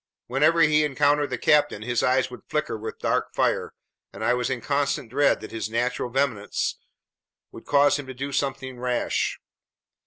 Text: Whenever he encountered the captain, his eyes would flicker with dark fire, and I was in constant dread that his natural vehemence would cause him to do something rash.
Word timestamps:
Whenever 0.25 0.61
he 0.61 0.83
encountered 0.83 1.29
the 1.29 1.37
captain, 1.37 1.83
his 1.83 2.01
eyes 2.01 2.31
would 2.31 2.41
flicker 2.49 2.75
with 2.75 2.97
dark 2.97 3.35
fire, 3.35 3.71
and 4.11 4.23
I 4.25 4.33
was 4.33 4.49
in 4.49 4.59
constant 4.59 5.11
dread 5.11 5.41
that 5.41 5.51
his 5.51 5.69
natural 5.69 6.09
vehemence 6.09 6.79
would 7.51 7.65
cause 7.67 7.99
him 7.99 8.07
to 8.07 8.15
do 8.15 8.31
something 8.31 8.79
rash. 8.79 9.39